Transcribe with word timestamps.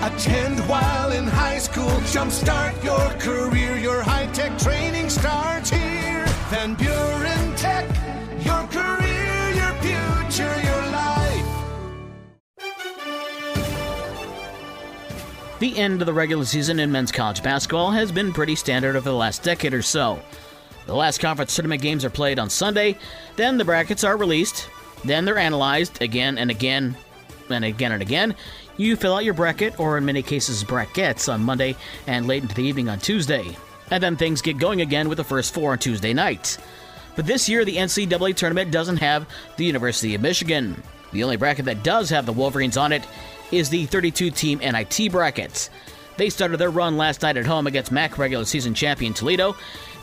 Attend 0.00 0.60
while 0.68 1.10
in 1.10 1.26
high 1.26 1.58
school. 1.58 1.90
Jumpstart 2.12 2.84
your 2.84 3.10
career. 3.18 3.76
Your 3.76 4.00
high 4.00 4.26
tech 4.26 4.56
training 4.56 5.10
starts 5.10 5.70
here. 5.70 6.24
Van 6.50 6.74
Buren 6.74 7.56
Tech. 7.56 7.84
Your 8.44 8.64
career, 8.68 9.50
your 9.50 9.72
future, 9.82 10.60
your 10.62 10.82
life. 10.92 11.44
The 15.58 15.76
end 15.76 16.00
of 16.00 16.06
the 16.06 16.14
regular 16.14 16.44
season 16.44 16.78
in 16.78 16.92
men's 16.92 17.10
college 17.10 17.42
basketball 17.42 17.90
has 17.90 18.12
been 18.12 18.32
pretty 18.32 18.54
standard 18.54 18.94
over 18.94 19.10
the 19.10 19.16
last 19.16 19.42
decade 19.42 19.74
or 19.74 19.82
so. 19.82 20.22
The 20.86 20.94
last 20.94 21.18
conference 21.18 21.56
tournament 21.56 21.82
games 21.82 22.04
are 22.04 22.10
played 22.10 22.38
on 22.38 22.48
Sunday, 22.48 22.96
then 23.34 23.58
the 23.58 23.64
brackets 23.64 24.04
are 24.04 24.16
released, 24.16 24.70
then 25.04 25.24
they're 25.24 25.38
analyzed 25.38 26.00
again 26.00 26.38
and 26.38 26.52
again 26.52 26.96
and 27.50 27.64
again 27.64 27.92
and 27.92 28.02
again. 28.02 28.34
You 28.78 28.94
fill 28.94 29.16
out 29.16 29.24
your 29.24 29.34
bracket, 29.34 29.80
or 29.80 29.98
in 29.98 30.04
many 30.04 30.22
cases, 30.22 30.62
brackets, 30.62 31.28
on 31.28 31.42
Monday 31.42 31.74
and 32.06 32.28
late 32.28 32.42
into 32.42 32.54
the 32.54 32.62
evening 32.62 32.88
on 32.88 33.00
Tuesday. 33.00 33.56
And 33.90 34.00
then 34.00 34.16
things 34.16 34.40
get 34.40 34.58
going 34.58 34.80
again 34.82 35.08
with 35.08 35.18
the 35.18 35.24
first 35.24 35.52
four 35.52 35.72
on 35.72 35.80
Tuesday 35.80 36.14
night. 36.14 36.58
But 37.16 37.26
this 37.26 37.48
year, 37.48 37.64
the 37.64 37.76
NCAA 37.76 38.36
tournament 38.36 38.70
doesn't 38.70 38.98
have 38.98 39.28
the 39.56 39.64
University 39.64 40.14
of 40.14 40.20
Michigan. 40.20 40.80
The 41.12 41.24
only 41.24 41.36
bracket 41.36 41.64
that 41.64 41.82
does 41.82 42.08
have 42.10 42.24
the 42.24 42.32
Wolverines 42.32 42.76
on 42.76 42.92
it 42.92 43.02
is 43.50 43.68
the 43.68 43.86
32 43.86 44.30
team 44.30 44.60
NIT 44.60 45.10
bracket. 45.10 45.70
They 46.16 46.30
started 46.30 46.58
their 46.58 46.70
run 46.70 46.96
last 46.96 47.22
night 47.22 47.36
at 47.36 47.46
home 47.46 47.66
against 47.66 47.90
MAC 47.90 48.16
regular 48.16 48.44
season 48.44 48.74
champion 48.74 49.12
Toledo 49.12 49.56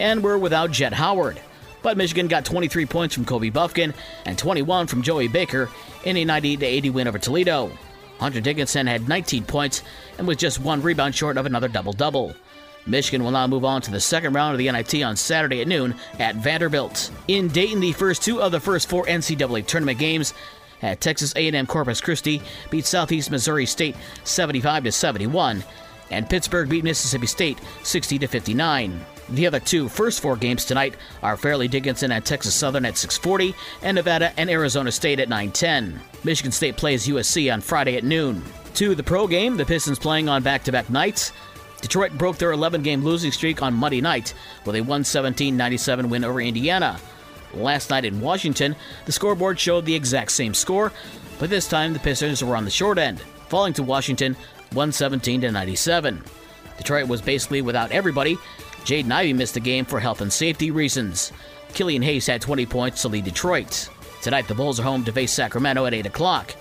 and 0.00 0.22
were 0.22 0.38
without 0.38 0.70
Jett 0.70 0.94
Howard. 0.94 1.38
But 1.82 1.98
Michigan 1.98 2.28
got 2.28 2.46
23 2.46 2.86
points 2.86 3.14
from 3.14 3.26
Kobe 3.26 3.50
Bufkin 3.50 3.92
and 4.24 4.38
21 4.38 4.86
from 4.86 5.02
Joey 5.02 5.28
Baker 5.28 5.68
in 6.04 6.16
a 6.16 6.24
90 6.24 6.64
80 6.64 6.90
win 6.90 7.08
over 7.08 7.18
Toledo. 7.18 7.70
Hunter 8.22 8.40
Dickinson 8.40 8.86
had 8.86 9.08
19 9.08 9.44
points 9.44 9.82
and 10.16 10.26
was 10.26 10.36
just 10.36 10.60
one 10.60 10.80
rebound 10.80 11.14
short 11.14 11.36
of 11.36 11.44
another 11.44 11.68
double 11.68 11.92
double. 11.92 12.34
Michigan 12.86 13.22
will 13.22 13.32
now 13.32 13.46
move 13.46 13.64
on 13.64 13.82
to 13.82 13.90
the 13.90 14.00
second 14.00 14.32
round 14.32 14.52
of 14.52 14.58
the 14.58 14.70
NIT 14.70 15.02
on 15.02 15.16
Saturday 15.16 15.60
at 15.60 15.68
noon 15.68 15.94
at 16.18 16.36
Vanderbilt. 16.36 17.10
In 17.28 17.48
Dayton, 17.48 17.80
the 17.80 17.92
first 17.92 18.22
two 18.22 18.40
of 18.40 18.52
the 18.52 18.60
first 18.60 18.88
four 18.88 19.04
NCAA 19.06 19.66
tournament 19.66 19.98
games 19.98 20.34
at 20.82 21.00
Texas 21.00 21.32
A&M 21.34 21.66
Corpus 21.66 22.00
Christi 22.00 22.42
beat 22.70 22.86
Southeast 22.86 23.30
Missouri 23.30 23.66
State 23.66 23.96
75 24.24 24.84
to 24.84 24.92
71, 24.92 25.64
and 26.10 26.28
Pittsburgh 26.28 26.68
beat 26.68 26.84
Mississippi 26.84 27.26
State 27.26 27.58
60 27.82 28.18
to 28.20 28.26
59. 28.26 29.04
The 29.32 29.46
other 29.46 29.60
two 29.60 29.88
first 29.88 30.20
four 30.20 30.36
games 30.36 30.66
tonight 30.66 30.94
are 31.22 31.38
Fairleigh 31.38 31.66
Dickinson 31.66 32.12
at 32.12 32.26
Texas 32.26 32.54
Southern 32.54 32.84
at 32.84 32.98
6:40 32.98 33.54
and 33.80 33.94
Nevada 33.94 34.30
and 34.36 34.50
Arizona 34.50 34.92
State 34.92 35.20
at 35.20 35.30
9:10. 35.30 35.98
Michigan 36.22 36.52
State 36.52 36.76
plays 36.76 37.08
USC 37.08 37.50
on 37.50 37.62
Friday 37.62 37.96
at 37.96 38.04
noon. 38.04 38.42
To 38.74 38.94
the 38.94 39.02
pro 39.02 39.26
game, 39.26 39.56
the 39.56 39.64
Pistons 39.64 39.98
playing 39.98 40.28
on 40.28 40.42
back-to-back 40.42 40.90
nights. 40.90 41.32
Detroit 41.80 42.12
broke 42.18 42.36
their 42.36 42.52
11-game 42.52 43.02
losing 43.02 43.32
streak 43.32 43.62
on 43.62 43.72
Monday 43.72 44.02
night 44.02 44.34
with 44.66 44.76
a 44.76 44.82
117-97 44.82 46.10
win 46.10 46.24
over 46.24 46.42
Indiana. 46.42 47.00
Last 47.54 47.88
night 47.88 48.04
in 48.04 48.20
Washington, 48.20 48.76
the 49.06 49.12
scoreboard 49.12 49.58
showed 49.58 49.86
the 49.86 49.94
exact 49.94 50.32
same 50.32 50.52
score, 50.52 50.92
but 51.38 51.48
this 51.48 51.66
time 51.66 51.94
the 51.94 51.98
Pistons 51.98 52.44
were 52.44 52.56
on 52.56 52.66
the 52.66 52.70
short 52.70 52.98
end, 52.98 53.22
falling 53.48 53.72
to 53.72 53.82
Washington 53.82 54.36
117 54.72 55.40
to 55.40 55.50
97. 55.50 56.22
Detroit 56.76 57.08
was 57.08 57.22
basically 57.22 57.62
without 57.62 57.92
everybody. 57.92 58.36
Jaden 58.84 59.12
Ivey 59.12 59.32
missed 59.32 59.54
the 59.54 59.60
game 59.60 59.84
for 59.84 60.00
health 60.00 60.20
and 60.20 60.32
safety 60.32 60.70
reasons. 60.70 61.32
Killian 61.74 62.02
Hayes 62.02 62.26
had 62.26 62.40
20 62.40 62.66
points 62.66 63.02
to 63.02 63.08
lead 63.08 63.24
Detroit. 63.24 63.88
Tonight, 64.20 64.48
the 64.48 64.54
Bulls 64.54 64.78
are 64.78 64.84
home 64.84 65.04
to 65.04 65.12
face 65.12 65.32
Sacramento 65.32 65.86
at 65.86 65.94
8 65.94 66.06
o'clock. 66.06 66.54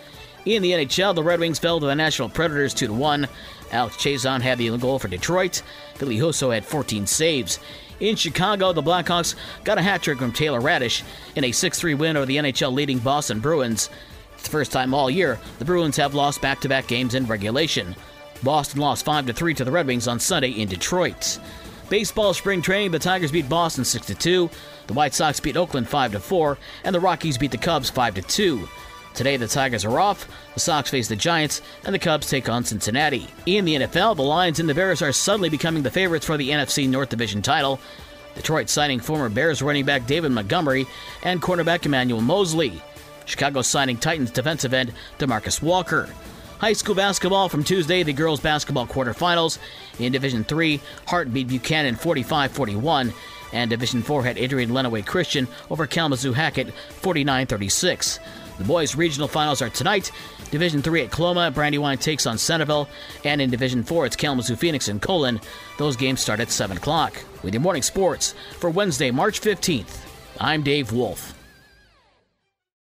In 0.46 0.62
the 0.64 0.72
NHL, 0.72 1.14
the 1.14 1.24
Red 1.24 1.40
Wings 1.40 1.60
fell 1.60 1.80
to 1.80 1.86
the 1.86 1.96
Nashville 1.96 2.30
Predators 2.30 2.74
2 2.74 2.92
1. 2.92 3.28
Alex 3.72 3.98
Chiasson 3.98 4.42
had 4.42 4.58
the 4.58 4.76
goal 4.78 4.98
for 4.98 5.08
Detroit. 5.08 5.62
Ville 5.96 6.10
Husso 6.10 6.54
had 6.54 6.66
14 6.66 7.06
saves. 7.06 7.60
In 8.00 8.16
Chicago, 8.16 8.74
the 8.74 8.82
Blackhawks 8.82 9.36
got 9.64 9.78
a 9.78 9.82
hat 9.84 10.02
trick 10.02 10.18
from 10.18 10.32
Taylor 10.32 10.60
Raddysh 10.60 11.04
in 11.36 11.44
a 11.44 11.52
6 11.52 11.80
3 11.80 11.94
win 11.94 12.18
over 12.18 12.26
the 12.26 12.38
NHL 12.38 12.74
leading 12.74 12.98
Boston 12.98 13.40
Bruins. 13.40 13.92
It's 14.34 14.44
the 14.44 14.50
first 14.50 14.72
time 14.72 14.96
all 14.96 15.12
year 15.12 15.40
the 15.60 15.66
Bruins 15.66 15.98
have 15.98 16.16
lost 16.16 16.42
back 16.42 16.60
to 16.62 16.70
back 16.70 16.88
games 16.88 17.14
in 17.14 17.28
regulation. 17.28 17.96
Boston 18.42 18.82
lost 18.82 19.06
5 19.06 19.28
3 19.28 19.54
to 19.54 19.64
the 19.64 19.72
Red 19.72 19.86
Wings 19.86 20.08
on 20.08 20.20
Sunday 20.20 20.50
in 20.50 20.68
Detroit. 20.68 21.38
Baseball 21.92 22.34
spring 22.34 22.62
training, 22.62 22.92
the 22.92 23.00
Tigers 23.00 23.34
beat 23.34 23.50
Boston 23.50 23.84
6 23.84 24.16
2, 24.18 24.50
the 24.88 24.94
White 24.94 25.14
Sox 25.14 25.42
beat 25.42 25.58
Oakland 25.58 25.90
5 25.90 26.24
4, 26.24 26.58
and 26.86 26.96
the 26.96 27.02
Rockies 27.02 27.38
beat 27.38 27.52
the 27.52 27.58
Cubs 27.58 27.90
5 27.90 28.26
2. 28.26 28.70
Today, 29.14 29.36
the 29.36 29.46
Tigers 29.46 29.84
are 29.84 30.00
off, 30.00 30.26
the 30.54 30.62
Sox 30.62 30.90
face 30.90 31.10
the 31.10 31.18
Giants, 31.18 31.62
and 31.84 31.94
the 31.94 32.00
Cubs 32.00 32.30
take 32.30 32.48
on 32.48 32.64
Cincinnati. 32.64 33.28
In 33.46 33.66
the 33.66 33.76
NFL, 33.76 34.16
the 34.16 34.22
Lions 34.22 34.62
and 34.62 34.70
the 34.70 34.74
Bears 34.74 35.02
are 35.02 35.12
suddenly 35.12 35.50
becoming 35.50 35.84
the 35.84 35.92
favorites 35.92 36.26
for 36.26 36.38
the 36.38 36.52
NFC 36.52 36.88
North 36.88 37.10
Division 37.10 37.42
title. 37.42 37.78
Detroit 38.36 38.70
signing 38.70 39.02
former 39.02 39.28
Bears 39.28 39.62
running 39.62 39.84
back 39.84 40.08
David 40.08 40.32
Montgomery 40.32 40.88
and 41.24 41.42
cornerback 41.42 41.86
Emmanuel 41.86 42.22
Moseley. 42.22 42.82
Chicago 43.26 43.62
signing 43.62 43.98
Titans 43.98 44.32
defensive 44.32 44.74
end 44.74 44.94
Demarcus 45.20 45.62
Walker. 45.62 46.10
High 46.62 46.74
school 46.74 46.94
basketball 46.94 47.50
from 47.50 47.64
Tuesday, 47.64 48.04
the 48.04 48.14
girls 48.14 48.40
basketball 48.40 48.86
quarterfinals. 48.86 49.58
In 49.98 50.12
Division 50.12 50.44
3, 50.44 50.80
Hart 51.08 51.34
beat 51.34 51.48
Buchanan 51.48 51.96
45 51.96 52.52
41, 52.52 53.12
and 53.52 53.72
Division 53.72 54.04
4 54.04 54.22
had 54.22 54.38
Adrian 54.38 54.70
Lenawee 54.70 55.04
Christian 55.04 55.48
over 55.72 55.88
Kalamazoo 55.88 56.34
Hackett 56.34 56.72
49 56.72 57.48
36. 57.48 58.20
The 58.60 58.64
boys' 58.64 58.96
regional 58.96 59.28
finals 59.28 59.64
are 59.64 59.72
tonight. 59.72 60.12
Division 60.52 60.84
3 60.84 61.02
at 61.02 61.12
Coloma, 61.12 61.50
Brandywine 61.50 61.98
takes 61.98 62.28
on 62.28 62.38
Centreville, 62.38 62.88
and 63.26 63.42
in 63.42 63.50
Division 63.50 63.84
4 63.84 64.06
it's 64.06 64.16
Kalamazoo 64.16 64.56
Phoenix 64.56 64.88
and 64.88 65.02
Colon. 65.02 65.42
Those 65.80 65.96
games 65.96 66.22
start 66.22 66.40
at 66.40 66.52
7 66.52 66.78
o'clock. 66.78 67.16
With 67.42 67.56
your 67.56 67.62
morning 67.62 67.82
sports 67.82 68.36
for 68.60 68.70
Wednesday, 68.70 69.10
March 69.10 69.42
15th, 69.42 70.06
I'm 70.40 70.62
Dave 70.62 70.92
Wolf. 70.92 71.41